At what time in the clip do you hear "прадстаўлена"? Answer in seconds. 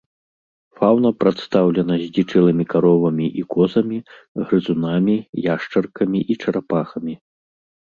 1.23-1.97